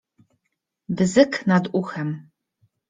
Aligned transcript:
Bzyk 0.97 1.33
nad 1.47 1.65
uchem. 1.79 2.11